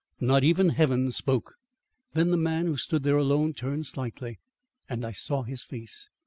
[0.19, 1.53] Not even Heaven spoke.
[2.13, 4.39] Then the man who stood there alone turned slightly
[4.89, 6.09] and I saw his face.